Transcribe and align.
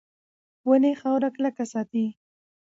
ونې 0.67 0.91
خاوره 1.01 1.29
کلکه 1.35 1.63
ساتي. 1.71 2.05